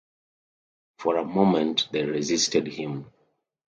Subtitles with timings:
[0.97, 3.11] For a moment they resisted him.